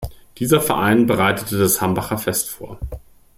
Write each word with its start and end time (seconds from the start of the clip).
Dieser 0.39 0.59
Verein 0.61 1.05
bereitete 1.05 1.59
das 1.59 1.79
Hambacher 1.79 2.17
Fest 2.17 2.49
vor. 2.49 2.79